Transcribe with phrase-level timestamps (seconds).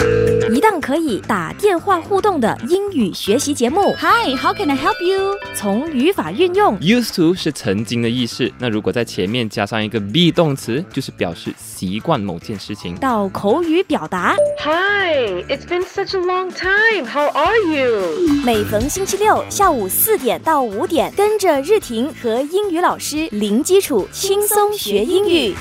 [0.00, 0.49] Thank you.
[0.78, 3.94] 可以打电话互动的英语学习节目。
[3.98, 5.38] Hi, how can I help you?
[5.54, 12.94] 从语法运用 Used to 是曾经的意思，那如果在前面加上一个 be 动词，就是表示习惯某件事情。
[12.96, 17.06] 到口语表达，Hi, it's been such a long time.
[17.10, 18.42] How are you?
[18.44, 25.54] 每逢星期六下午四点到五点，跟着日婷和英语老师零基础轻松学英语。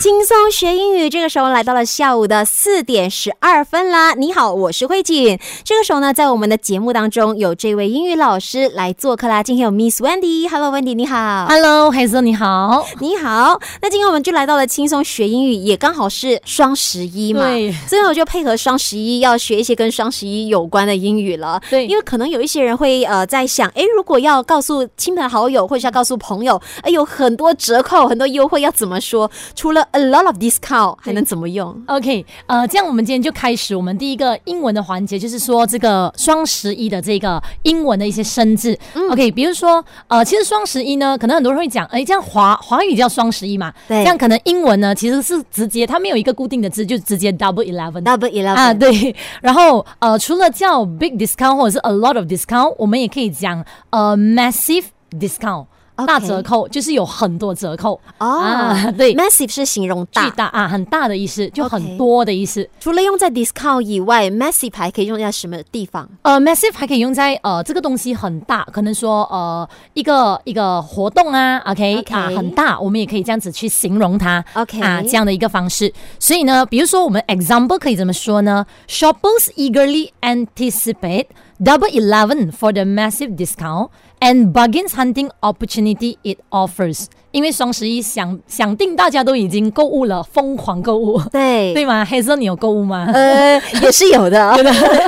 [0.00, 4.14] 轻松学英语，这个时候来到了下午的四点十二分啦。
[4.18, 5.38] 你好，我是慧锦。
[5.62, 9.44] 这个时候呢，在我们的节目当中有这位英语老师来做客啦。
[9.44, 10.48] 今天有 Miss Wendy。
[10.48, 11.46] Hello，Wendy，你好。
[11.48, 12.84] Hello，黑色你好。
[12.98, 13.60] 你好。
[13.80, 17.42] 那今天我们就来到了轻松学英语，也刚好是双十一嘛。
[17.42, 21.62] 对所以我就配合双十一，要学一些跟双十一有关的英语了。
[21.70, 29.30] 对因为可能有一些人会呃在想，哎，如果要告诉亲朋好友，或者是要告诉朋友，哎，有很多折扣、很多优惠，要怎么说？
[29.54, 38.78] 除了 a lot of discount，还能怎么用？OK，呃，这样我们今天就开始我们第一个英文的环节，就是说这个双十一的这个英文的一些生字。
[39.10, 48.02] OK，比如说，呃，其实双十一呢，可能很多人会讲，哎，这样华华语叫双十一嘛，对这样可能英文呢其实是直接它没有一个固定的字，就直接 Double Eleven。
[48.02, 55.66] Double eleven 啊， 对，然后呃，除了叫 big discount 或者是 a lot of discount，我们也可以讲呃 massive discount。
[56.06, 60.46] 大折扣就是有很多折扣哦、啊对 m a s s i v e 是形容巨大。
[60.46, 62.68] 啊，很大的意思，就很多的意思。
[62.80, 66.08] 除了用在 discount 以外，massive 还可以用在什么地方？
[66.22, 75.92] 呃，massive 还可以用在呃这个东西很大，可能说呃一个一个活动啊 OK 啊很大，我们也可以这样子去形容它 OK 啊这样的一个方式。
[76.18, 81.26] 所以呢，比如说我们 example 可以怎么说呢？Shoppers eagerly anticipate
[81.60, 83.88] Double Eleven for the massive discount
[84.20, 87.06] and bargains hunting opportunity it offers。
[87.30, 92.02] 因为双十一想想定大家都已经购物了，疯狂购物，对 对吗？
[92.02, 93.06] 黑色你有购物吗？
[93.12, 94.56] 呃，也是有的。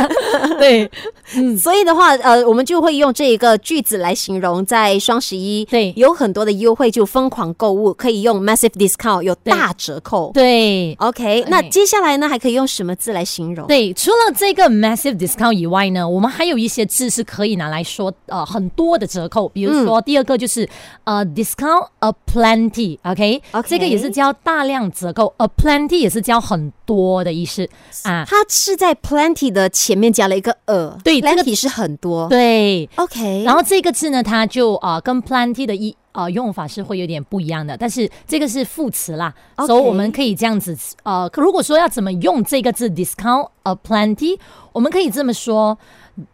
[0.60, 0.88] 对。
[1.34, 10.30] 嗯所以的话，呃，我们就会用这一个句子来形容，在双十一对有很多的优惠，就疯狂购物，可以用 massive discount，有大折扣。
[10.34, 13.66] 对 OK，那接下来呢，还可以用什么字来形容？
[13.66, 20.68] 对，除了这个 massive discount 以外呢，我们还有一些字是可以拿来说呃很多的折扣，比如说第二个就是、
[21.04, 27.68] 呃 discount a plenty，OK，、OK 这个也是叫大量折扣，a plenty 也是叫很多的意思
[28.04, 28.24] 啊。
[28.28, 32.28] 它是在 plenty 的前面加了一个 a，对这个，plenty 是很多。
[32.28, 39.32] 对，，OK，然后这个字呢，它就呃跟 plenty 的一呃用法是会有点不一样的，但是这个是副词啦
[39.66, 44.38] 所以我们可以这样子呃，如果说要怎么用这个字 discount a plenty，
[44.72, 45.78] 我们可以这么说。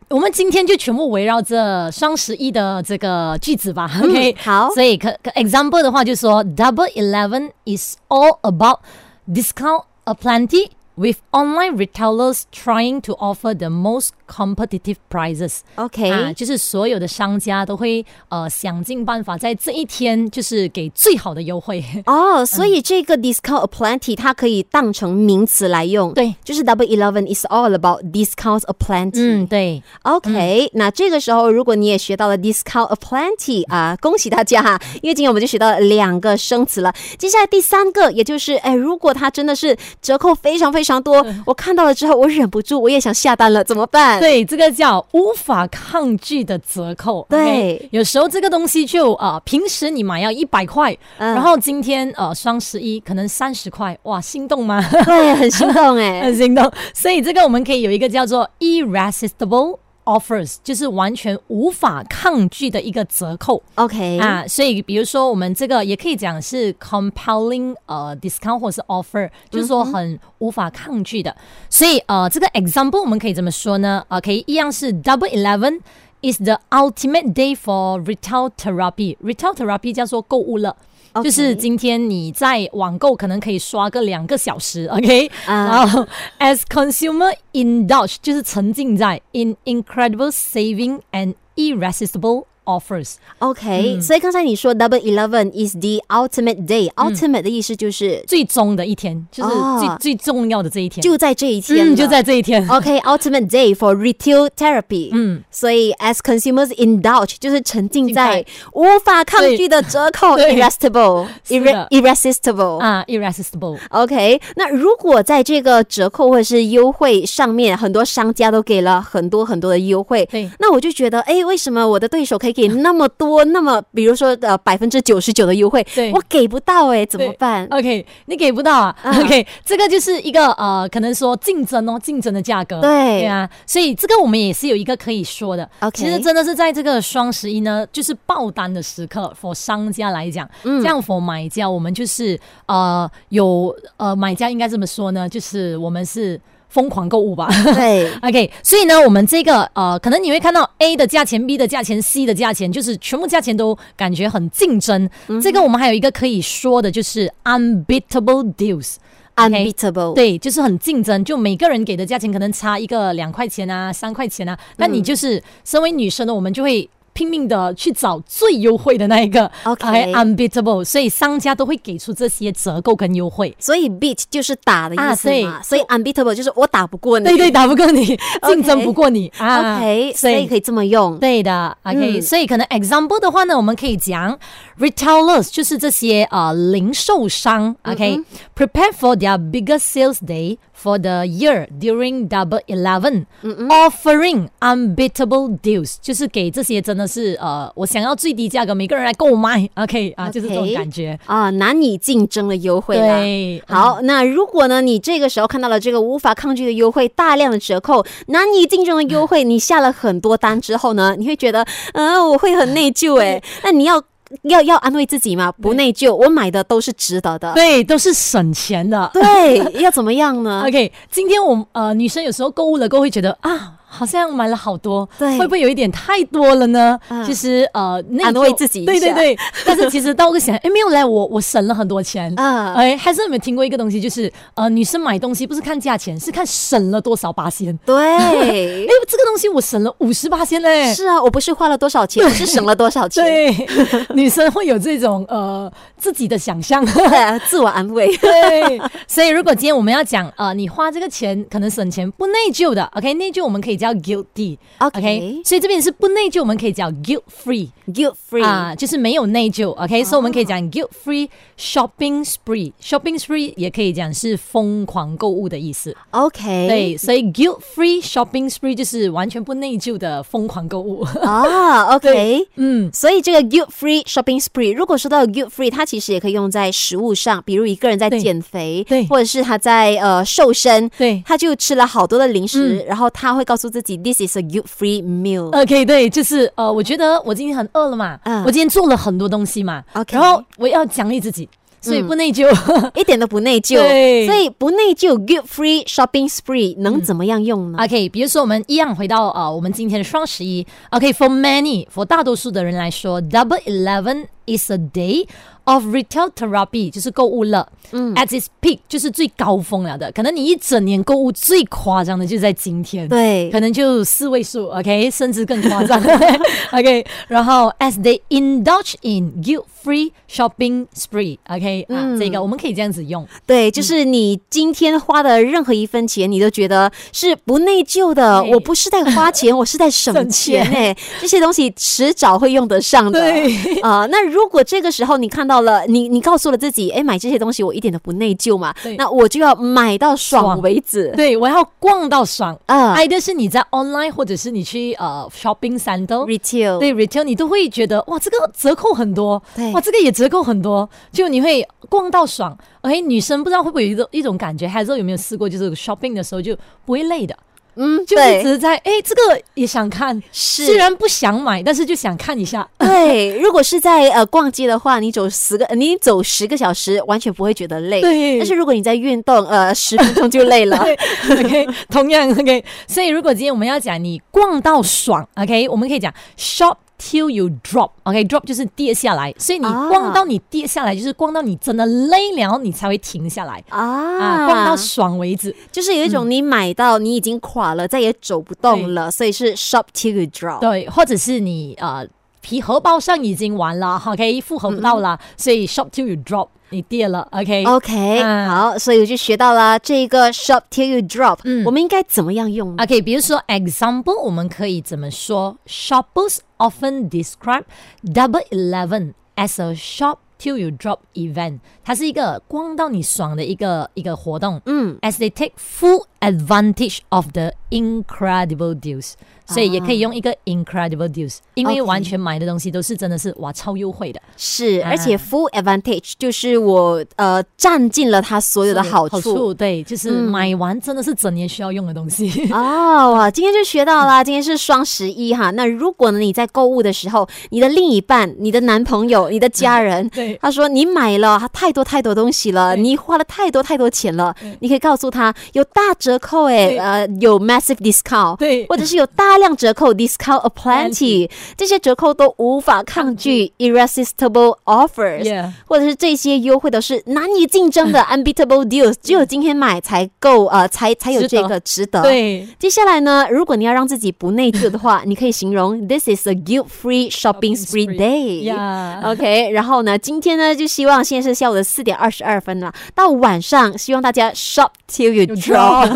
[0.10, 8.80] 我们今天就全部围绕着双十一的这个句子吧、o k 好所以可可 example 的话就说 Double Eleven is all about
[9.28, 15.59] discount a plenty with online retailers trying to offer the most competitive prices。
[15.77, 21.85] OK，、啊，就是所有的商家都会呃想尽办法在这一天就是给最好的优惠。
[22.07, 29.13] 哦， 所以这个 discount a plenty 它可以当成名词来用，对就是 Double Eleven is all about discounts a plenty。
[29.15, 34.81] 嗯，对，OK，、那这个时候如果你也学到了 discount a plenty 啊，恭喜大家哈！
[35.03, 36.93] 因为今天我们就学到了两个生词了。
[37.19, 44.16] 接下来第三个，也就是哎，如果它真的是折扣非常非常多，我看到了之后我忍不住，我也想下单了，怎么办？
[44.21, 47.27] 对，这个叫无法抗拒的折扣。
[47.31, 54.83] 对有时候这个东西就呃，平时你买要一百块，嗯然后今天呃双十一可能三十块，哇，心动吗？
[55.05, 56.23] 对，很心动哎。
[56.27, 56.71] 很心动。
[56.95, 63.63] 所以这个我们可以有一个叫做 irresistible offers，就是完全无法抗拒的一个折扣。
[63.75, 71.37] OK，啊，所以比如说我们这个也可以讲是 compelling 呃 discount 或是 offer，就是说很无法抗拒的。
[71.69, 75.81] 所以呃这个 example 我们可以怎么说呢？OK，一样是 Double Eleven
[76.23, 79.17] is the ultimate day for retail therapy。
[79.19, 80.75] retail therapy 叫做购物乐。
[81.23, 86.07] 就是今天你在网购可能可以刷个两个小时，OK，、啊然后
[86.39, 93.16] as consumer indulge 就是沉浸在 in incredible saving and irresistible offers。
[93.40, 102.66] OK，、所以刚才你说 Double Eleven is the ultimate day，ultimate、的意思就是最终的一天，就是哦最、最重要的这一天，就在这一天了、嗯就在这一天。
[102.70, 105.10] OK，ultimate、day for retail therapy。
[105.12, 112.78] 嗯，所以 as consumers indulge 就是沉浸在无法抗拒的折扣对，irresistible 是的 irresistible。
[112.78, 113.80] 啊，irresistible。
[113.90, 128.97] OK，那如果在这个折扣或者是优惠上面，很多商家都给了很多很多的优惠，对那我就觉得，哎，为什么我的对手可以 给那么多，那么比如说呃百分之九十九的优惠，对我给不到哎，怎么办？OK，你给不到啊。
[129.03, 132.81] 嗯 OK，这个就是一个呃，可能说竞争哦，竞争的价格。
[132.81, 135.69] 对对啊，所以这个我们也是有一个可以说的。
[135.81, 147.49] OK 其实真的是在这个双十一呢，就是爆单的时刻，for 商家来讲，嗯这样 for 买家，我们就是呃有呃买家应该这么说呢，就是我们是疯狂购物吧。
[147.75, 155.09] 对， OK，所以呢，我们这个呃，可能你会看到 A 的价钱、B 的价钱、C 的价钱，就是全部价钱都感觉很竞争。
[155.29, 158.97] 嗯这个我们还有一个可以说的，就是 unbeatable deals。
[159.37, 166.89] unbeatable，对，就是很竞争，就每个人给的价钱可能差一个两块钱啊、三块钱啊，那嗯你就是身为女生呢，我们就会。
[167.17, 173.57] 拼命的去找最优惠的那一个 OK 哎 unbeatable，所以商家都会给出这些折扣跟优惠。
[173.59, 177.25] 所以 beat 就是打的意思嘛，所以 unbeatable 就是我打不过你。
[177.25, 178.05] 对对，打不过你，
[178.47, 179.79] 竞争不过你啊。
[179.79, 181.19] ，OK，所以可以这么用。
[181.19, 184.39] 对的，OK，、嗯所以可能 example 的话呢，我们可以讲
[184.79, 201.19] retailers 就是这些呃零售商，OK，prepare、for their biggest sales day for the year during Double Eleven，offering unbeatable deals，就是给这些真的是呃我想要最低价格，每个人来购买，OK 啊就是这种感觉。
[201.27, 203.21] 啊，难以竞争的优惠啦。
[203.21, 211.65] 对，好，那如果呢，你这个时候看到了这个无法抗拒的优惠，大量的折扣，难以竞争的优惠， 你下了很多单之后呢，你会觉得，
[211.95, 213.43] 嗯、我会很内疚哎。
[213.65, 214.03] 那你要
[214.43, 217.55] 要要安慰自己嘛，不内疚，我买的都是值得的。
[217.55, 219.11] 对，都是省钱的。
[219.15, 220.65] 对，要怎么样呢？
[220.67, 226.99] OK，今天我呃女生有时候购物了过后会觉得啊，好像买了好多，对会不会有一点太多了呢？
[227.09, 229.39] 嗯其实呃，安慰自己一下对对对。
[229.65, 232.33] 但是其实到个想，哎，没有嘞，我我省了很多钱。
[232.39, 237.77] 啊哎，还是有没有听过一个东西，就是呃，女生买东西不是看价钱，是看省了多少八仙。
[237.85, 240.93] 对 哎，，这个东西我省了五十八仙嘞。
[240.95, 246.85] 是啊，我不是花了多少钱，我是省了多少钱，对，女生会有这种呃自己的想象。
[246.85, 248.15] 对， 自我安慰。
[248.19, 254.57] 对，所以如果今天我们要讲呃，你花这个钱可能省钱不内疚的，OK，内疚我们可以叫 guilty。
[254.79, 259.71] OK，所以这边是不内疚，我们可以叫 guilt free guilt free 啊，就是没有内疚。
[259.71, 262.73] OK，、所以我们可以讲 guilt free shopping spree。
[262.81, 265.95] shopping spree 也可以讲是疯狂购物的意思。
[266.11, 271.03] OK，对，所以 guilt free shopping spree 就是完全不内疚的疯狂购物。
[271.23, 281.23] 啊，OK，嗯，所以这个 guilt free shopping spree，如果说到 guilt free，它其实也可以用在食物上，比如一个人在减肥，对或者是他在呃瘦身，对。
[281.27, 285.47] 他就吃了好多的零食，嗯然后他会告诉自己 this is a guilt free meal。
[285.61, 291.49] OK，对，就是呃，我觉得我今天很饿了嘛，嗯我今天做了很多东西嘛 OK 然后我要奖励自己，
[291.81, 292.47] 所以嗯不内疚。
[292.95, 300.67] 一点都不内疚，对所以不内疚 guilt free shopping spree 能怎么样用呢？OK，比如说我们一样回到呃，我们今天的双十一。
[300.91, 305.27] OK，for、many，for 大多数的人来说，Double Eleven is a day
[305.67, 307.69] of retail therapy，就是购物了。
[307.93, 310.11] 嗯，at its peak 就是最高峰了的。
[310.11, 313.09] 可能你一整年购物最夸张的就在今天。
[313.09, 316.03] 对可能就四位数，OK，甚至更夸张，
[316.73, 317.07] OK。
[317.29, 328.43] 然后，as they indulge in guilt-free shopping spree，OK，、啊，嗯这个我们可以这样子用，对，就是你今天花的任何一分钱，你都觉得是不内疚的。
[328.43, 333.21] 对我不是在花钱，我是在省钱 哎、这些东西迟早会用得上的。
[333.21, 341.13] 对啊、那如果这个时候你看到了，你你告诉了自己，哎，买这些东西我一点都不内疚嘛对，那我就要买到爽爽为止。
[341.17, 342.59] 对我要逛到爽。
[342.67, 346.27] 啊、either 是你在 online 或者是你去呃 shopping center。
[346.27, 352.57] r e t a i l 对 retail，你都会觉得哇，这个折扣很多，对哇，这个也折扣很多，就你会逛到爽。
[352.83, 357.37] 哎，女生不知道会不会有一种一种感觉，还是有没有试过，就是 shopping 的时候就不会累的，
[357.77, 362.67] 嗯，就一直在哎，这个也想看，是虽然不想买，但是就想看一下。
[362.79, 368.01] 对， 如果是在呃逛街的话，你走十个，你走十个小时，完全不会觉得累。
[368.01, 370.79] 对但是如果你在运动，呃，十分钟就累了。
[371.29, 372.65] 对，OK，同样 OK。
[372.89, 379.89] 所以如果今天我们要讲你逛到爽，OK，我们可以讲 shop till you drop，OK，drop、就是跌下来，所以你啊。
[379.89, 383.63] 逛到你跌下来，就是逛到你真的累了，你才会停下来。
[383.69, 383.81] 啊。
[383.81, 385.55] 啊，逛到爽为止。
[385.71, 390.61] 就是有一种你买到你已经垮了，再也走不动了，所以是 shop till you drop。
[390.61, 392.07] 对，或者是你呃
[392.46, 397.64] 皮荷包上已经完了，OK，复合不到了，所以 shop till you drop，你跌了，OK。
[397.66, 402.84] OK，、嗯好，所以我就学到了这个 shop till you drop，、嗯我们应该怎么样用呢？
[402.84, 405.58] OK，比如说 example，我们可以怎么说？
[405.68, 407.66] Shoppers often describe
[408.04, 414.60] Double Eleven as a shop till you drop event，它是一个逛到你爽的一个一个活动。
[414.66, 419.14] 嗯，as they take full advantage of the incredible deals，
[419.47, 429.55] 所以也可以用一个 incredible deals，因为完全买的东西都是真的是哇超优惠的，是，啊而且 full advantage 就是我呃占尽了它所有的好处。
[429.55, 432.31] 对，就是嗯买完真的是整年需要用的东西。
[432.53, 434.23] 哦，哇，今天就学到啦！
[434.25, 435.51] 今天是双十一哈。
[435.53, 455.51] 那如果呢你在购物的时候，你的另一半、你的男朋友、你的家人， 对他说你买了太多太多东西了，你花了太多太多钱了，你可以告诉他有大折扣诶，对呃，有 massive discount，对或者是有大量折扣 discount aplenty，这些折扣都无法抗拒 irresistible offers。
[455.67, 462.03] 或者是这些优惠都是难以竞争的 unbeatable deals，只有今天买才够，呃，才才有这个值得。。
[462.03, 468.43] 对，接下来呢，如果你要让自己不内疚的话，你可以形容 This is a guilt-free shopping spree day。
[468.45, 475.89] 呀 OK，然后呢，今天呢，就希望现在是下午的四点二十二分了，到晚上希望大家 shop till you drop，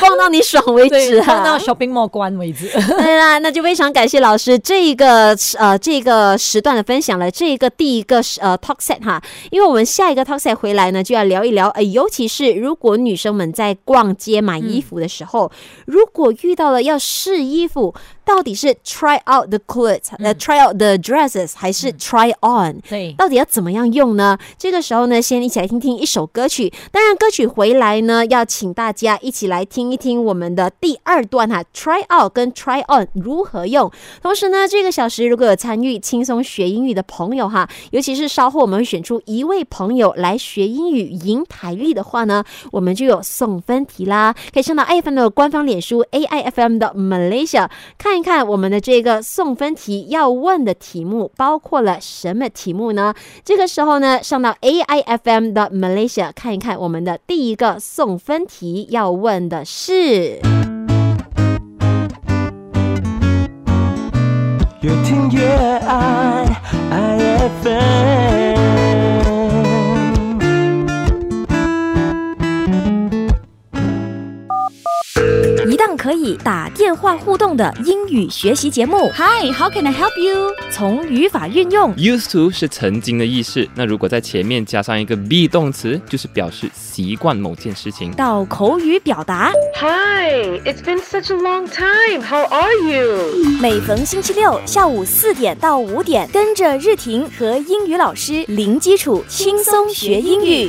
[0.00, 1.58] 逛到你爽为止对，逛到啊。
[1.58, 2.70] shopping mall 关为止。
[2.80, 15.50] 对啦，那就非常感谢老师这一个呃这个时段的分享了，这一个第一个呃 talk set 哈，因为我们下一个 talk set 回来呢，就要聊一聊，呃，尤其是如果女生们在逛街买衣服的时候，
[15.86, 17.94] 如果遇到了要试衣服，
[18.26, 22.80] 到底是 try out the clothes，呃、try out the dresses，还是 try on？
[22.88, 24.36] 对，到底要怎么样用呢？
[24.58, 26.72] 这个时候呢，先一起来听听一首歌曲。
[26.90, 33.90] 当然，歌曲回来呢，要请大家一起来听一听我们的第二段哈，try out 跟 try on 如何用。
[34.20, 42.42] 同时呢，这个小时如果有参与轻松学英语的朋友哈，尤其是稍后我们会选出一位朋友来学英语赢台历的话呢，
[42.72, 53.14] 我们就有送分题啦，可以上到 iFM 的官方脸书 AIFM 的 Malaysia 看看一看我们的这个送分题要问的题目包括了什么题目呢？
[53.44, 60.40] 这个时候呢，上到 AIFM 的 Malaysia 看一看我们的第一个送分题要问的是。
[64.80, 65.46] 越听越
[65.86, 66.46] 爱
[66.90, 68.45] IFM。
[75.86, 79.08] 档可以打电话互动的英语学习节目。
[79.14, 80.52] Hi, how can I help you?
[80.68, 88.10] 从语法运用 Used to 是曾经的意思，那如果在前面加上一个 be 动词，就是表示习惯某件事情。
[88.14, 92.20] 到口语表达，Hi, it's been such a long time.
[92.20, 93.60] How are you?
[93.60, 100.68] 每逢星期六下午四点到五点，跟着日婷和英语老师零基础轻松学英语。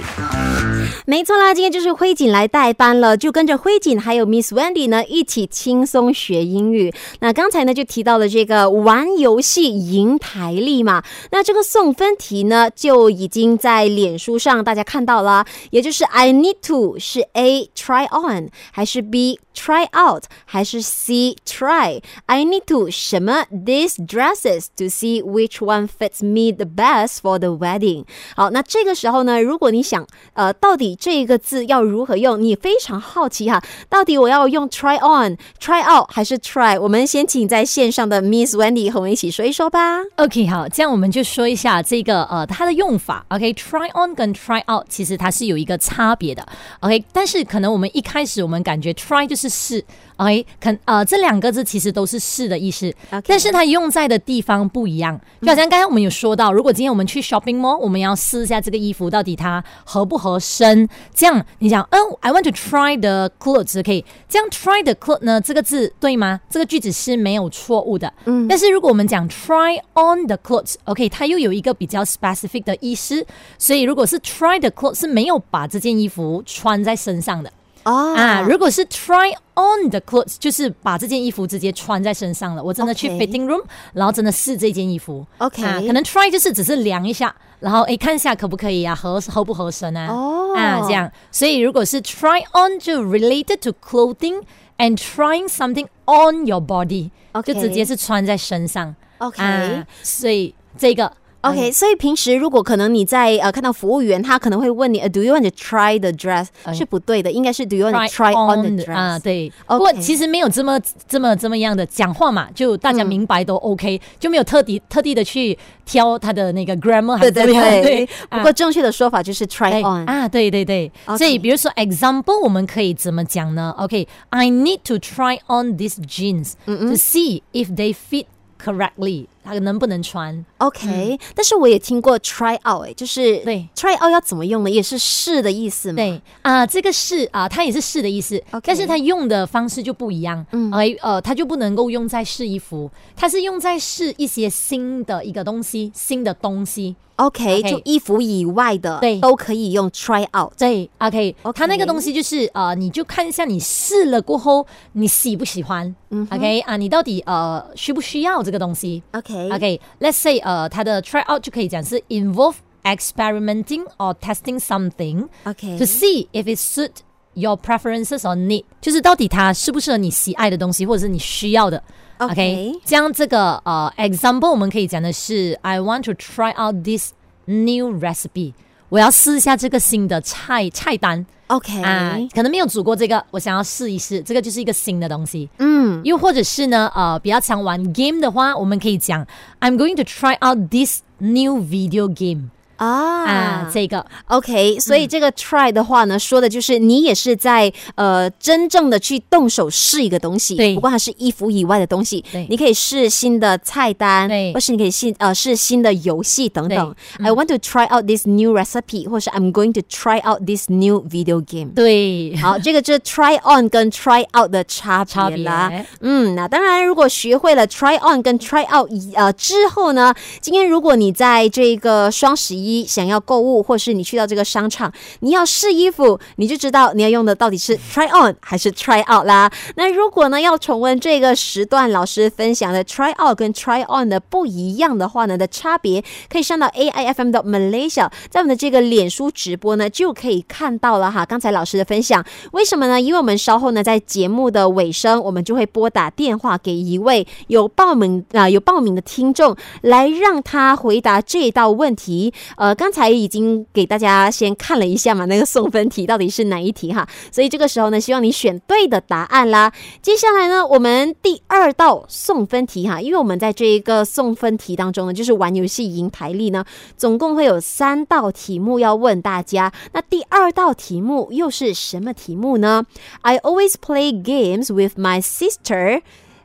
[1.05, 6.93] 没错啦，今天就是灰锦来代班了，就跟着灰锦还有 Miss Wendy 呢一起轻松学英语。
[7.19, 22.01] 那刚才呢就提到了这个玩游戏赢台历嘛，那这个送分题呢就已经在脸书上大家看到了，也就是 I need to 是 A try on 还是 B try out 还是 see try。
[22.27, 27.49] I need to 什么 these dresses to see which one fits me the best for the
[27.49, 28.05] wedding。
[28.35, 36.79] 好，那这个时候呢，如果你想呃到底这一个字要如何用，你非常好奇哈，到底我要用 try on、try out 还是 try？
[36.79, 40.01] 我们先请在线上的 Miss Wendy 和我们一起说一说吧。
[40.17, 43.25] OK，好，这样我们就说一下这个呃它的用法。
[43.29, 46.45] OK，try、on 跟 try out 其实它是有一个差别的。
[46.81, 49.83] OK，但是可能我们一开始我们感觉 try 就是试。
[50.17, 52.91] OK，肯呃这两个字其实都是试的意思
[53.27, 55.19] 但是它用在的地方不一样。
[55.41, 60.89] 就好像刚才我们有说到，如果今天我们去 shopping mall，我们要试一下这个衣服到底它合不合身。
[61.13, 66.41] 这样你想，嗯、i want to try the clothes，可以、这样 try the clothes 呢这个字对吗？
[66.49, 68.11] 这个句子是没有错误的。
[68.25, 73.23] 嗯，但是如果我们讲 try on the clothes，OK，、它又有一个比较 specific 的意思，
[73.59, 77.53] 所以如果是 try the clothes 是没有把这件衣服穿在身上的。
[77.84, 82.63] 哦啊，如果是 try on the clothes，就是把这件衣服直接穿在身上了。
[82.63, 85.25] 我真的去 OK fitting room，然后真的试这件衣服。
[85.38, 90.07] OK 啊，可能 try 就是只是量一下，然后诶看一下可不可以啊，合合不合身啊？
[90.12, 91.12] 哦啊，这样。
[91.31, 94.41] 所以如果是 try on 就 related to clothing
[94.77, 98.96] and trying something on your body，OK 就直接是穿在身上。
[99.19, 101.12] OK 啊，所以这个
[101.42, 108.76] OK，所以平时如果可能你在呃看到服务员，他可能会问你、呃、，Do you want to try the dress？、哎是不对的，应该是 Do you want to try try on the
[108.76, 108.94] 的 dress？
[108.94, 109.52] 啊，对。
[109.66, 118.08] OK 不过其实没有这么这么这么样的讲话嘛，就大家明白都 OK，、就没有特地特地的去挑他的那个 grammar 还对对是怎么样对对。
[118.30, 120.06] 不过正确的说法就是 try 对 on。
[120.06, 123.75] 啊，对对对 OK 所以比如说 example，我们可以怎么讲呢？
[123.78, 128.26] OK，I、need to try on these jeans、to see if they fit
[128.62, 129.26] correctly。
[129.47, 130.45] 它能不能穿。
[130.57, 134.69] OK，、但是我也听过 try out，哎，就是对 try out 要怎么用呢？
[134.69, 135.95] 也是试的意思吗？
[135.97, 140.45] 对啊、这个试啊、它也是试的意思 OK 但是它用的方式就不一样。
[140.51, 146.95] 嗯嗯，呃，它就不能够用在试衣服，它是用在试一些新的一个东西，新的东西。
[147.17, 150.53] OK，, OK 就衣服以外的，对都可以用 try out。
[150.55, 164.58] 对，OK，, OK 它那个东西就是呃，你就看一下你试了过后，你喜不喜欢、嗯 o k 啊，你到底呃需不需要这个东西 OK，, OK，let's、say 呃，它的 try out 就可以讲是 involve experimenting or testing
[164.58, 166.90] something OK， to see if it suit
[167.34, 171.82] your preferences or need，就是到底它适不适合你喜爱的东西，或者是你需要的。
[172.18, 177.12] OK 这样这个呃 example 我们可以讲的是 I want to try out this
[177.46, 178.52] new recipe，
[178.89, 181.25] 我要试一下这个新的菜菜单。
[181.48, 185.50] OK，、啊，可能没有煮过这个，我想要试一试，这个就是一个新的东西。
[185.60, 186.01] 嗯。
[186.03, 189.25] 又或者是呢，呃，比较常玩 game 的话，我们可以讲
[189.62, 200.75] I'm going to try out this new video game 啊啊，这个 OK，所以这个 try 的话呢，说的就是你也是在呃真正的去动手试一个东西，对。
[200.75, 204.53] 不过它是衣服以外的东西对，你可以试新的菜单，对。
[204.53, 206.96] 或是你可以试呃试新的游戏等等。
[207.17, 207.25] 对。
[207.25, 211.41] I want to try out this new recipe，或是 I'm going to try out this new video
[211.41, 211.72] game。
[211.75, 215.38] 对，好，这个就是 try on 跟 try out 的差差别。
[215.38, 215.72] 别啦。
[216.01, 229.50] 嗯，那当然，如果学会了 try on 跟 try out 以呃之后呢，今天如果你在这个双十一一想要购物，或是你去到这个商场，你要试衣服，你就知道你要用的到底是 try on 还是 try out 啦。
[229.75, 241.25] 那如果呢要重温这个时段老师分享的 try out 跟 try on 的不一样的话呢的差别，可以上到 AIFM 的 Malaysia，在我们的这个脸书直播呢就可以看到了哈。
[241.25, 243.00] 刚才老师的分享，为什么呢？
[243.00, 252.33] 因为我们稍后呢在节目的尾声，我们就会拨打电话给一位有报名啊、有报名的听众，来让他回答这道问题。
[252.57, 257.07] 呃，刚才已经给大家先看了一下嘛，那个送分题到底是哪一题哈？
[257.31, 259.71] 所以这个时候呢，希望你选对的答案啦。
[260.01, 266.65] 接下来呢，我们第二道送分题哈，因为我们在这一个送分题当中呢，就是玩游戏赢台历呢，
[266.97, 269.71] 总共会有三道题目要问大家。
[269.93, 272.83] 那第二道题目又是什么题目呢
[273.21, 276.01] ？I always play games with my sister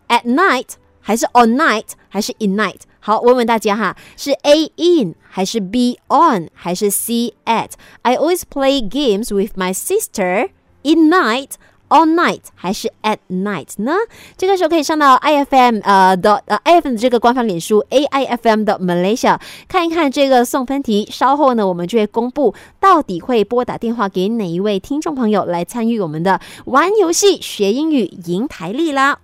[0.08, 0.66] at night，
[1.00, 2.80] 还是 on night，还是 in night？
[3.04, 10.50] 好，问问大家哈，是 A in 还是 B on 还是 C at？I always play games with my sister
[10.82, 11.48] in night。
[11.88, 13.92] All night 还是 at night 呢？
[14.38, 19.38] 这个时候可以上到 IFM 呃的呃 IFM 的这个官方脸书 AIFM 的 Malaysia
[19.68, 21.06] 看一看这个送分题。
[21.10, 29.18] 稍后呢，我们就会公布到底会拨打电话给哪一位听众朋友来参与我们的玩游戏学英语赢台历啦。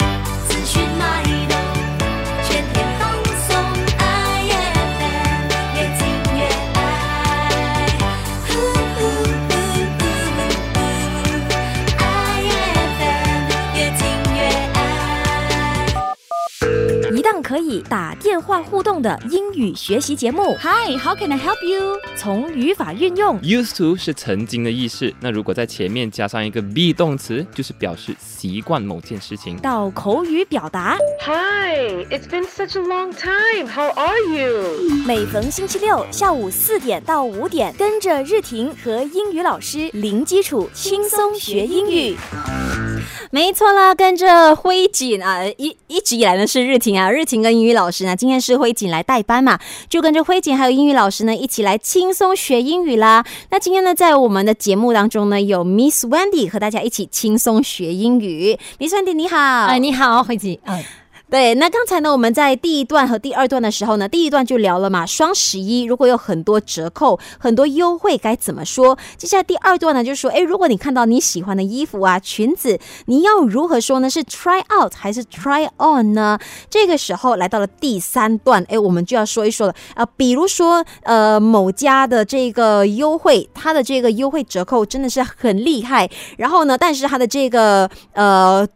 [17.30, 20.56] 档可以打电话互动的英语学习节目。
[20.62, 21.98] Hi, how can I help you?
[22.16, 29.58] 从语法运用、Used to 是曾经的意思，那如果在前面加上一个 be 动词，就是表示习惯某件事情。
[29.58, 33.68] 到口语表达，Hi, it's been such a long time.
[33.70, 35.04] How are you?
[35.06, 42.16] 每逢星期六下午四点到五点，跟着日婷和英语老师零基础轻松学英语。
[43.30, 53.24] 没错啦，跟着辉锦啊，一一直以来呢是日婷啊，日婷跟英语老师呢，今天是辉锦来代班嘛，就跟着辉锦还有英语老师呢一起来轻松学英语啦。
[53.50, 58.56] 那今天呢，在我们的节目当中呢，有 Miss Wendy 和大家一起轻松学英语。
[58.78, 60.82] Miss Wendy 你好，哎，你好，慧吉，嗯，
[61.30, 68.96] 对，那刚才呢，我们在第一段和第二段的时候呢，第一段就聊了嘛，双十一如果有很多折扣、很多优惠该怎么说？
[69.18, 74.08] 接下来第二段呢，就是说，诶，如果你看到你喜欢的衣服啊、裙子，你要如何说呢？
[74.08, 76.38] 是 try out 还是 try on 呢？
[76.70, 88.66] 这个时候来到了第三段，诶，我们就要说一说了啊、呃，比如说呃某家的这个优惠，它的这个优惠折扣真的是很厉害，然后呢，但是它的这个呃。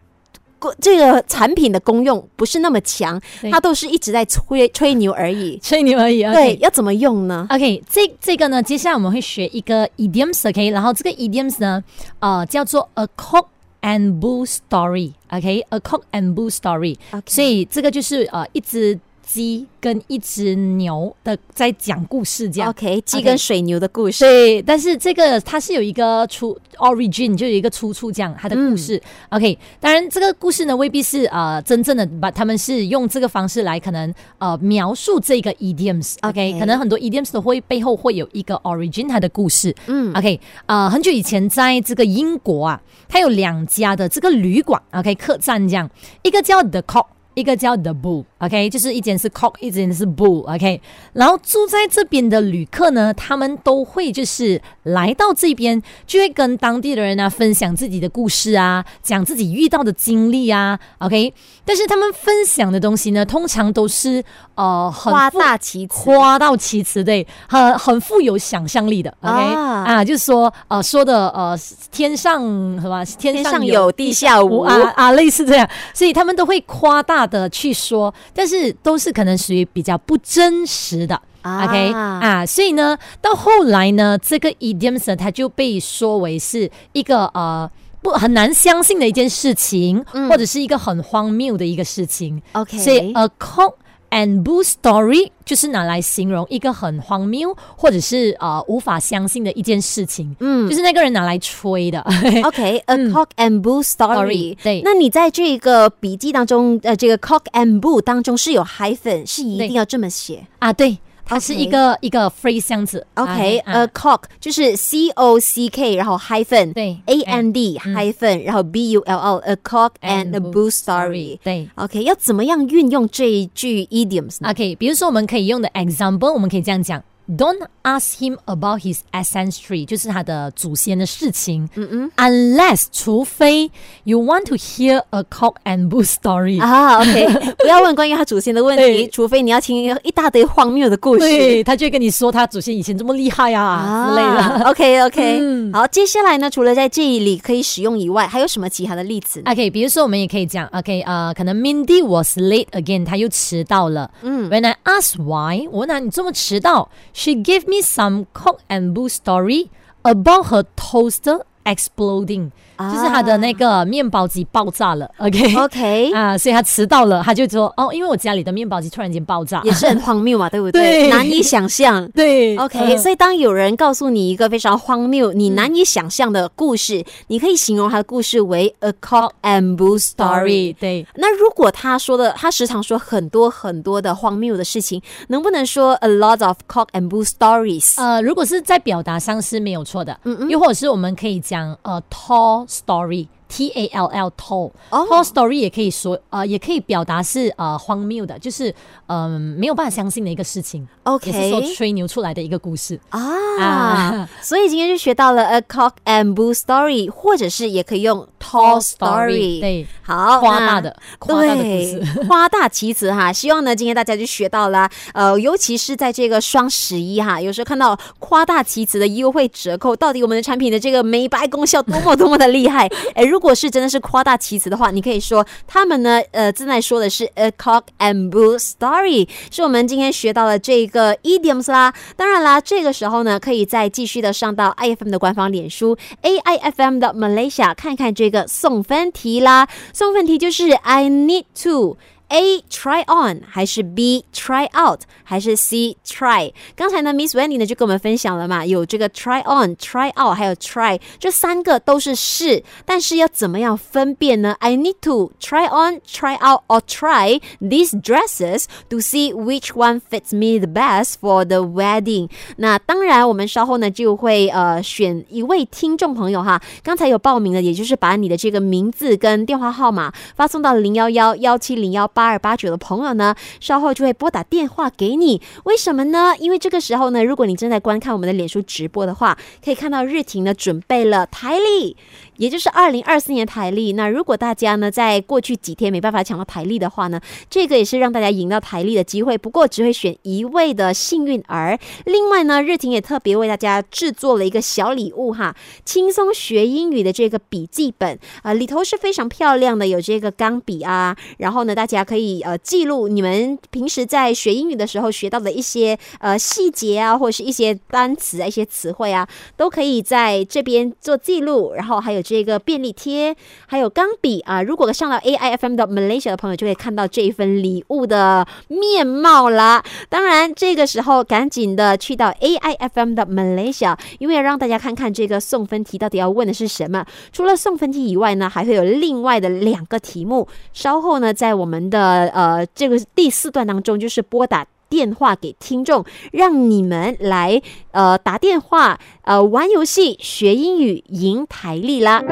[0.63, 3.21] 功这个产品的功用不是那么强，
[3.51, 5.59] 它都是一直在吹吹牛而已。
[5.61, 6.23] 吹牛而已。
[6.33, 11.83] 对，要怎么用呢？OK，这这个呢，接下来我们会学一个 idioms，OK，、然后这个 idioms 呢，
[12.21, 13.47] 呃，叫做 a cock
[13.83, 16.97] and bull story，OK，a、cock and bull story，、
[17.27, 18.97] 所以这个就是呃一只
[19.33, 22.69] 鸡跟一只牛的在讲故事这样。
[22.69, 24.23] OK，鸡跟水牛的故事。
[24.23, 29.01] 对，但是这个它是有一个出 origin，就有一个出处，这样它的故事。
[29.31, 36.17] OK，当然这个故事呢未必是呃真正的，把他们是用这个方式来可能呃描述这个 idioms。
[36.21, 39.75] OK，, OK 可能很多 idioms 都会背后会有一个 origin 它的故事。
[39.87, 45.89] 嗯 OK，呃，很久以前在这个英国啊，它有两家的这个旅馆，OK，客栈这样，
[46.23, 47.07] 一个叫 The Cock。
[47.35, 50.81] 一个叫 The Bull，OK，、就是一间是 Cock，一间是 Bull，OK、
[51.15, 61.33] 然后住在这边的旅客呢，他们都会就是来到这边，就会跟当地的人啊分享自己的故事啊，讲自己遇到的经历啊，OK。
[61.65, 64.23] 但是他们分享的东西呢，通常都是
[64.57, 65.93] 呃很夸大其词。
[65.93, 69.39] 夸到其词，对，很很富有想象力的，OK？
[69.39, 71.57] 啊啊，就是说呃说的呃
[71.91, 72.41] 天上
[72.81, 81.21] 什么天天上有地下无啊啊，类似这样，所以他们都会夸大的去说，但是都是可能属于比较不真实的。
[81.43, 87.69] 啊 OK 啊，所以呢，到后来呢，这个 idioms 呢，它就被说为是一个呃
[88.01, 92.41] 不很难相信的一件事情，或者是一个很荒谬的一个事情。
[92.53, 93.75] OK，所以 a cock
[94.13, 102.01] and boo story 就是拿来形容一个很荒谬或者是呃无法相信的一件事情，嗯就是那个人拿来吹的。
[102.45, 104.03] OK，a cock and bull story。
[104.13, 110.47] Story，对那你在这个笔记当中，呃，这个 cock and boo 当中是有 hyphen，是一定要这么写。
[110.59, 110.99] 啊，对，
[111.33, 113.07] 它是一个一个 phrase 这样子。
[113.15, 119.93] OK，啊呃、cock 就是 C O C K，然后 hyphen，对 A N D hyphen，然后 B U L L，a cock
[120.03, 121.39] and a bull story。
[121.43, 121.69] 对。
[121.77, 127.03] OK，要怎么样运用这一句 idioms 呢？OK，比如说我们可以用的 example，我们可以这样讲
[127.37, 131.69] ：Don't ask him about his ancestry，就是他的祖先的事情。
[131.77, 133.71] 嗯嗯，unless 除非
[134.05, 136.61] you want to hear a cock and bull story。
[136.61, 141.21] 啊，OK，不要问关于他祖先的问题， 对除非你要听一大堆荒谬的故事。
[141.21, 144.71] 对，他就会跟你说他祖先以前这么厉害啊之类的。
[144.71, 154.11] OK OK，、嗯好，接下来呢，除了在这里可以使用以外，还有什么其他的例子呢？OK，比如说我们也可以讲，OK，呃，可能 Mindy was late again，她又迟到了。
[154.23, 156.89] 嗯，When I asked why，我问她你这么迟到
[157.23, 159.71] ，She gave me some cock and bull story
[160.05, 165.11] about her toaster exploding，、就是他的那个面包机爆炸了。
[165.19, 170.83] OK，OK， 啊，所以他迟到了，他就说哦，因为我家里的面包机突然间爆炸，也是很荒谬嘛，对不对？
[171.07, 172.07] 对难以想象。
[172.15, 180.75] 对 OK，、嗯所以当有人告诉你一个非常荒谬、你难以想象的故事，你可以形容他的故事为 a cock and bull story。
[180.79, 181.07] 对。
[181.17, 193.29] 那如果他说的，他时常说很多很多的荒谬的事情，能不能说 a lot of cock and bull stories？、呃，如果是在表达上是没有错的，嗯嗯又或者是我们可以讲呃 tall story。
[193.53, 195.07] T A L L tall、哦。
[195.11, 198.75] Tall story 也可以说呃，也可以表达是呃荒谬的，就是
[199.09, 200.89] 嗯、没有办法相信的一个事情。
[201.03, 202.99] OK 也是说吹牛出来的一个故事。
[203.11, 203.21] 啊
[203.61, 209.61] 啊， 所以今天就学到了 a cock and bull story，或者是也可以用 tall story。
[209.61, 213.31] 对，好，夸大的夸大的故对事，夸大其词哈。
[213.31, 222.89] 希望呢，今天大家就学到了，呃，尤其是在这个双十一哈，有时候看到夸大其词的优惠折扣，到底我们的产品的这个美白功效多么多么的厉害？
[223.15, 231.93] 哎，如如果是真的是夸大其词的话，你可以说他们呢，呃，正在说的是 a cock and bull story，是我们今天学到的这个 idioms 啦。
[232.15, 239.67] 当然啦，这个时候呢，可以再继续的上到 IFM 的官方脸书 AIFM 的 Malaysia 看看这个送分题啦。
[239.93, 241.97] 送分题就是 I need to。
[242.32, 246.52] A try on 还是 B try out 还是 C try？
[246.76, 254.58] 刚才呢，Miss Wendy 呢就跟我们分享了嘛，有这个 try on、try out 还有 try，这三个都是是，但是要怎么样分辨呢？
[254.60, 260.60] I need to try on、try out or try these dresses to see which one fits me
[260.60, 262.30] the best for the wedding。
[262.58, 275.43] 那当然，我们稍后呢就会呃选一位听众朋友哈，刚才有报名的，也就是把你的这个名字跟电话号码发送到零幺幺幺七零幺八 八二八九的朋友呢，稍后就会拨打电话给你。
[275.65, 276.35] 为什么呢？
[276.39, 281.97] 因为这个时候呢，如果你正在观看我们的脸书直播的话，可以看到日婷呢准备了台历。
[282.43, 283.93] 也就是二零二四年台历。
[283.93, 289.39] 那如果大家呢在过去几天没办法抢到台历的话呢，这个也是让大家赢到台历的机会。
[289.39, 291.79] 不过只会选一位的幸运儿。
[292.05, 302.43] 另外呢，日婷也特别为大家制作了一个小礼物哈，轻松学英语的这个笔记本啊、里头是非常漂亮的，有这个钢笔啊，然后呢，大家可以。
[302.43, 311.75] 呃记录你们平时在学英语的时候学到的一些呃细节啊，或者是一些单词啊、一些词汇啊，都可以在这边做记录。
[311.75, 314.63] 然后还有这个便利贴，还有钢笔啊。
[314.63, 319.85] 如果上到 AIFM 的 Malaysia 的朋友，就会看到这一份礼物的面貌啦。
[320.09, 327.05] 当然，这个时候赶紧的去到 AIFM 的 Malaysia，因为要让大家看看这个送分题到底要问的是什么。
[327.33, 330.49] 除了送分题以外呢，还会有另外的两个题目。
[330.73, 334.67] 稍后呢，在我们的呃这个第四段当中，就是拨打。
[334.93, 342.23] 电话给听众，让你们来呃打电话呃玩游戏学英语赢台历啦。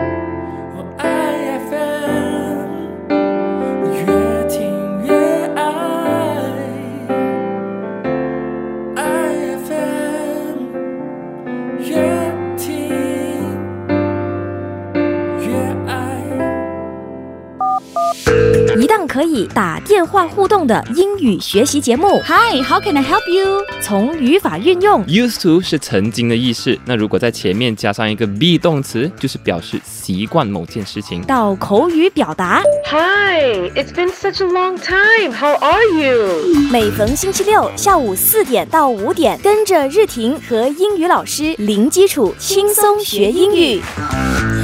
[18.81, 23.63] 一档可以打电话互动的英语学习节目，Hi, how can I help you?
[23.83, 31.21] 从语法运用 Used to 是曾经的意思，那如果在前面加上一个 be 动词，就是表示习惯某件事情。
[31.25, 35.31] 到口语表达，Hi, it's been such a long time.
[35.31, 36.71] How are you?
[36.73, 43.83] 每逢星期六下午四点到五点，跟着日婷和英语老师零基础轻松学英语。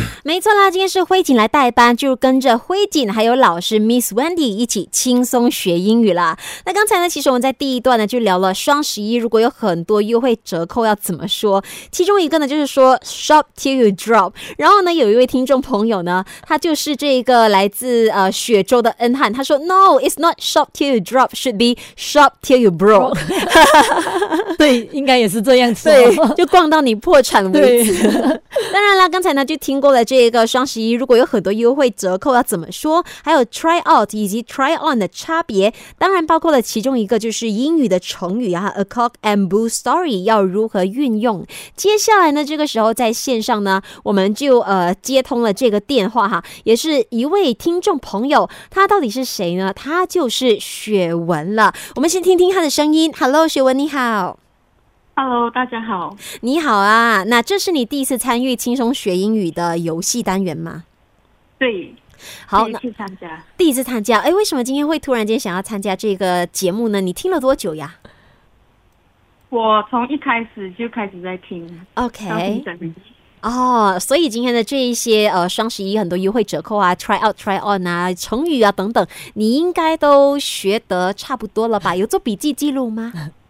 [0.25, 6.37] 没错啦，今天是辉锦来代班，就跟着辉锦还有老师 Miss Wendy 一起轻松学英语啦。
[6.65, 11.63] 那刚才呢，其实我们在第一段呢就聊了双十一，如果有很多优惠折扣要怎么说？
[11.91, 14.33] 其中一个呢就是说 shop till you drop。
[14.59, 23.17] 然后呢，有一位听众朋友呢，他就是这个来自呃雪州的恩汉，他说 No, it's not shop till you drop, should be shop till you broke。
[24.59, 25.89] 对，应该也是这样子。
[25.89, 28.03] 对，就逛到你破产为止。
[28.73, 41.45] 当然啦，刚才呢就听过了这个双十一，如果有很多优惠折扣要怎么说，还有 try out 以及 try on 的差别，当然包括了其中一个就是英语的成语啊，a cock and bull story 要如何运用。
[41.75, 49.73] 接下来呢，这个时候在线上呢，我们就呃接通了这个电话哈，也是一位听众朋友，他到底是谁呢？
[49.75, 51.73] 他就是雪文了。
[51.95, 53.11] 我们先听听他的声音。
[53.19, 54.46] Hello，雪文你好。
[55.19, 56.15] Hello，大家好。
[56.43, 60.85] 你好啊，那这是你第一次参与轻松学英语的游戏单元吗？
[61.59, 61.95] 对，
[62.45, 63.43] 好，第一次参加。
[63.57, 67.01] 第一次参加，哎，为什么今天会突然间想要参加这个节目呢？
[67.01, 67.95] 你听了多久呀
[69.49, 72.63] 我从一开始就开始在听，？OK，
[73.41, 81.97] 哦，所以今天的这一些呃双十一很多优惠折扣啊，try out、try on 啊，成语啊等等，你应该都学得差不多了吧？
[81.97, 83.15] 有做笔记记录吗？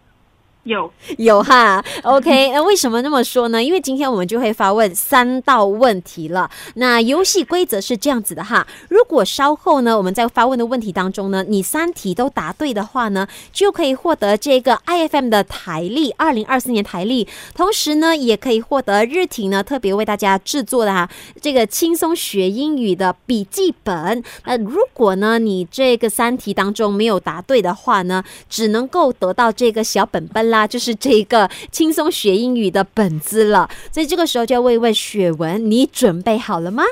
[0.67, 3.63] 有有哈，OK， 那为什么那么说呢？
[3.63, 6.49] 因为今天我们就会发问三道问题了。
[6.75, 21.09] 那游戏规则是这样子的哈，如果稍后呢我们在发问的问题当中呢，你三题都答对的话呢，就可以获得这个 IFM 的台历，二零二四年台历，同时呢也可以获得日挺呢特别为大家制作的哈
[21.41, 24.21] 这个轻松学英语的笔记本。
[24.43, 33.69] 那如果呢你这个三题当中没有答对的话呢，只能够得到这个小本本啦，就是这个轻松学英语的本子了。
[33.91, 36.83] 所以这个时候就要问一问雪文，你准备好了吗？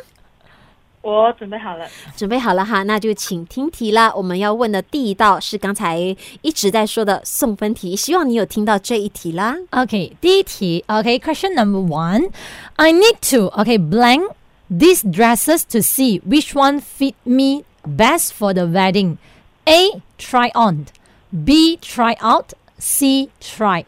[1.02, 1.88] 我准备好了。
[2.18, 4.12] 准备好了哈，那就请听题啦。
[4.16, 6.00] 我们要问的第一道是刚才
[6.42, 9.56] 一直在说的送分题，希望你有听到这一题啦。
[9.70, 12.32] OK，第一题，OK，question、number one.
[12.78, 14.32] I need to OK blank
[14.68, 19.18] these dresses to see which one fit me best for the wedding.
[19.66, 20.02] A.
[20.18, 20.88] Try on.
[21.30, 21.78] B.
[21.78, 22.54] Try out.
[22.79, 23.31] C.
[23.41, 23.85] Try.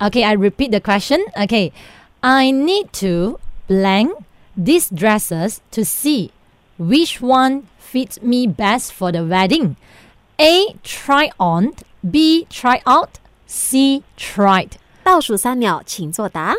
[0.00, 1.24] Okay, I repeat the question.
[1.36, 1.72] Okay,
[2.22, 4.12] I need to blank
[4.56, 6.32] these dresses to see
[6.78, 9.76] which one fits me best for the wedding.
[10.38, 10.76] A.
[10.82, 11.72] Try on.
[12.08, 12.46] B.
[12.50, 13.18] Try out.
[13.46, 14.02] C.
[14.16, 14.76] Tried.
[15.02, 16.54] 倒数三秒，请作答。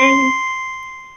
[0.00, 0.45] A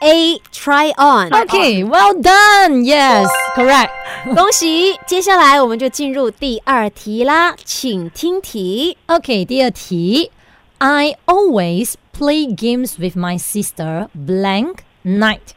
[0.02, 2.84] A try on， Okay, well done.
[2.84, 3.90] Yes, correct.
[4.34, 4.98] 恭喜！
[5.06, 8.98] 接下来我们就进入第二题啦，请听题。
[9.06, 10.30] Okay, 第二题.
[10.78, 15.54] I always play games with my sister blank night.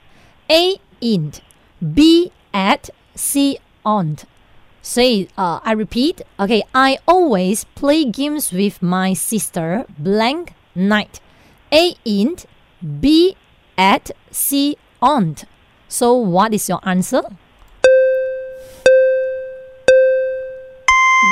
[0.47, 1.39] A int,
[1.79, 4.17] B at, C on.
[4.81, 6.21] 所以呃、I repeat.
[6.37, 11.19] Okay, I always play games with my sister blank night.
[11.71, 12.45] A int,
[12.81, 13.35] B
[13.75, 15.35] at, C on.
[15.87, 17.23] So what is your answer?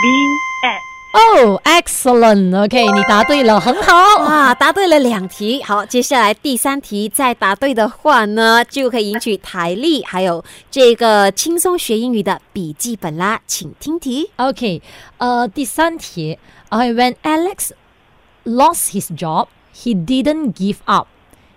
[0.02, 0.82] B at
[1.20, 2.54] Oh, excellent.
[2.56, 4.24] OK，你答对了，很好。
[4.24, 5.64] 哇，答对了两题。
[5.64, 13.42] 好，接下来第三题再答对的话呢，就可以赢取台历，还有这个轻松学英语的笔记本啦。
[13.48, 14.30] 请听题。
[14.36, 14.82] OK，
[15.18, 16.38] 呃，第三题，
[16.70, 17.72] OK, when Alex
[18.44, 21.08] lost his job, he didn't give up.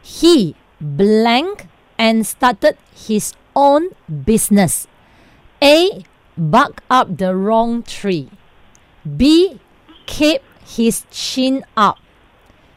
[0.03, 4.88] He blank and started his own business.
[5.62, 6.04] A.
[6.38, 8.30] Bark up the wrong tree.
[9.06, 9.60] B.
[10.06, 11.98] Keep his chin up.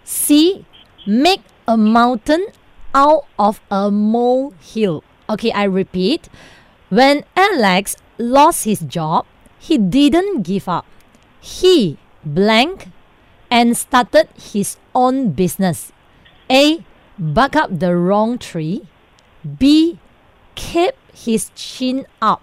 [0.04, 0.64] C.
[1.06, 2.46] Make a mountain
[2.94, 5.02] out of a molehill.
[5.28, 6.28] Okay, I repeat.
[6.88, 9.26] When Alex lost his job,
[9.58, 10.86] he didn't give up.
[11.40, 12.88] He blank
[13.50, 15.92] and started his own business.
[16.50, 16.84] A
[17.17, 18.83] Buck up the wrong tree.
[19.59, 19.97] B.
[20.55, 22.41] Keep his chin up.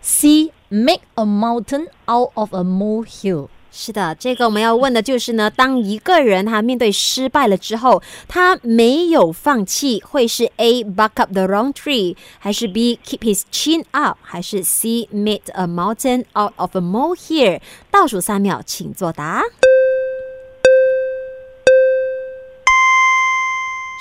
[0.00, 0.52] C.
[0.70, 3.48] Make a mountain out of a molehill.
[3.70, 15.66] 是的，这个我们要问的就是呢，当一个人他面对失败了之后，他没有放弃，会是 A buck up the wrong tree，还是 B keep his chin up，还是 C made a
[15.66, 17.60] mountain out of a molehill？
[17.90, 19.44] 倒数三秒，请作答。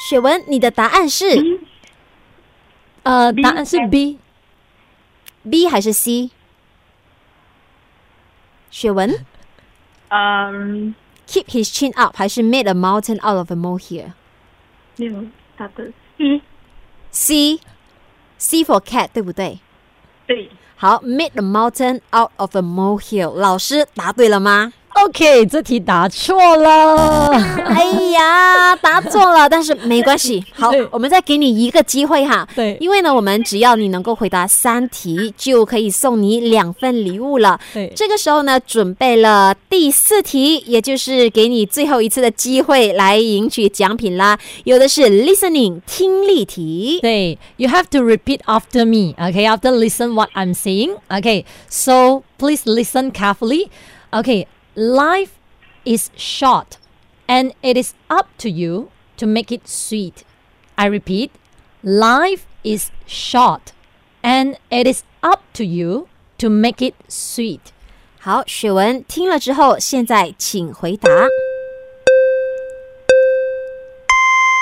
[0.08, 1.60] 雪文，你的答案是
[3.04, 4.18] 呃，答案是 B。
[5.48, 6.30] B 还是 C？
[8.70, 9.24] 雪文
[10.08, 10.94] 嗯
[11.26, 14.12] ，keep his chin up 还是 made a mountain out of a molehill？
[14.96, 15.24] 没有
[15.56, 15.92] 答的
[17.10, 17.60] C，C
[18.38, 19.58] C for cat 对不对？
[20.26, 23.34] 对，好，made a mountain out of a molehill。
[23.34, 24.72] 老师答对了吗？
[25.04, 27.30] OK，这题答错了。
[27.66, 30.44] 哎呀，答错了，但是没关系。
[30.52, 32.46] 好，我们再给你一个机会哈。
[32.54, 37.58] 对因为呢，我们只要你能够回答三题，就可以送你两份礼物了。
[37.74, 44.38] 对这个时候呢，准备了第四题，也就是给你最后一次的机会来赢取奖品啦。
[44.62, 47.00] 有的是 listening 听力题。
[47.02, 49.14] 对，you have to repeat after me.
[49.18, 50.96] Okay, after listen what I'm saying.
[51.08, 53.68] Okay, so please listen carefully.
[54.12, 55.31] Okay, life
[55.83, 56.77] is short,
[57.27, 60.23] and it is up to you to make it sweet.
[60.75, 61.31] I repeat,
[61.83, 63.73] life is short,
[64.21, 66.07] and it is up to you
[66.37, 67.71] to make it sweet.
[68.19, 71.09] 好，雪文听了之后，现在请回答。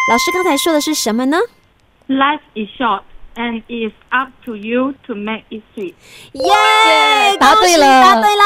[0.07, 1.37] 老师刚才说的是什么呢？
[2.07, 3.01] Life is short
[3.35, 5.95] and it's up to you to make it sweet。
[6.33, 7.37] 耶！
[7.39, 8.45] 答对了恭喜答对啦！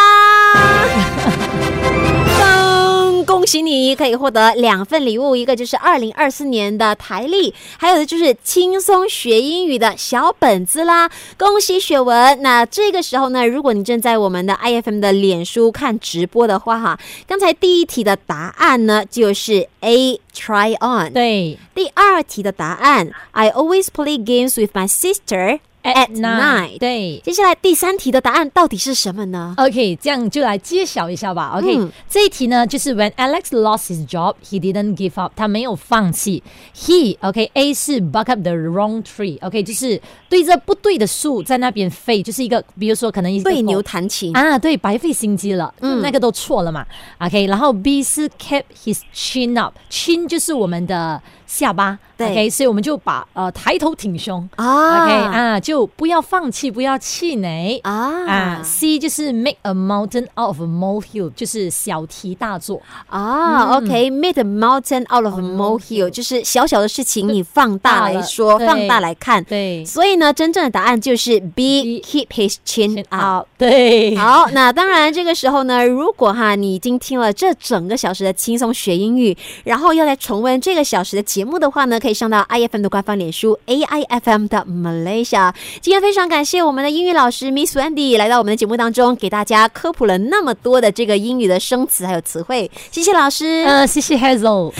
[2.38, 11.11] 噔，恭喜你可以获得两份礼物，一个就是二零二四年的台历，还有的就是轻松学英语的小本子啦。
[11.37, 12.40] 恭喜雪文！
[12.43, 21.12] 那这个时候呢，如果你正在我们的 IFM 的脸书看直播的话，哈，刚才第一题的答案呢就是 A try on。
[21.12, 26.79] 对第二题的答案，I always play games with my sister at night。
[26.79, 27.20] 对。
[27.23, 31.53] 接下来第三题的答案到底是什么呢？OK，这样就来揭晓一下吧。
[31.57, 36.42] OK，、嗯这一题呢，就是 When Alex lost his job, he didn't give up，他没有放弃。
[36.75, 44.35] He OK，A 是 buck up the wrong tree，OK，、就是对着不对的树在那边飞，就是一个，比如说可能对牛弹琴。
[44.37, 46.87] 啊，对，白费心机了，嗯那个都错了嘛。
[47.18, 54.48] OK，然后 B 是 kept his chin up，chin 就是我们的下巴对，OK，所以我们就把呃抬头挺胸。
[54.57, 58.62] 啊 OK 啊，就不要放弃，不要气馁啊啊。
[58.62, 62.81] C 就是 make a mountain out of a molehill，就是小题大做。
[63.09, 69.42] 啊，OK，make a mountain out of a molehill，就是小小的事情你放大来说，大放大来看。
[69.44, 73.46] 对所以呢，真正的答案就是 B，keep his chin up。
[73.59, 85.55] 对，好，那当然，这个时候呢，如果哈你已经听了这整个小时的轻松学英语，然后要来重温这个小时的节目的话呢，可以上到 IFM 的官方脸书 AIFM 的 Malaysia。
[85.81, 93.64] 今天非常感谢我们的英语老师 Miss Wendy 来到我们的节目当中，给大家科普了那么多的这个英语的生词还有词汇，谢谢老师。
[93.67, 94.71] 呃，谢谢 Hazel。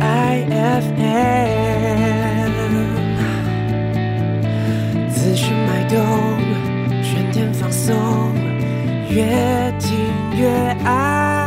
[0.00, 0.92] IFM
[5.12, 5.98] 资讯脉动，
[7.02, 7.92] 全天放送，
[9.10, 9.24] 越
[9.80, 9.98] 听
[10.38, 10.46] 越
[10.84, 11.43] 爱。